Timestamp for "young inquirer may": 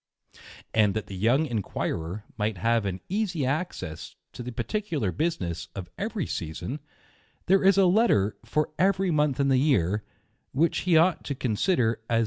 1.15-2.53